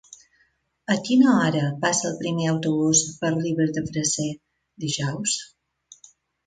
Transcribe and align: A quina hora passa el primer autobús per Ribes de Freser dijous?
A 0.95 0.95
quina 1.09 1.33
hora 1.41 1.61
passa 1.85 2.07
el 2.11 2.17
primer 2.23 2.49
autobús 2.55 3.05
per 3.21 3.33
Ribes 3.37 3.77
de 3.79 3.87
Freser 3.93 4.29
dijous? 4.87 5.41